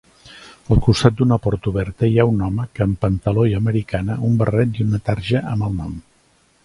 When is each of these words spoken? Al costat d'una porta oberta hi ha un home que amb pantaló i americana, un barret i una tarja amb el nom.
Al 0.75 0.79
costat 0.85 1.17
d'una 1.17 1.37
porta 1.43 1.69
oberta 1.71 2.09
hi 2.13 2.17
ha 2.17 2.25
un 2.31 2.41
home 2.47 2.65
que 2.79 2.83
amb 2.85 2.97
pantaló 3.05 3.45
i 3.51 3.53
americana, 3.59 4.17
un 4.31 4.41
barret 4.41 4.81
i 4.81 4.87
una 4.87 5.03
tarja 5.11 5.45
amb 5.55 5.69
el 5.69 5.77
nom. 5.83 5.93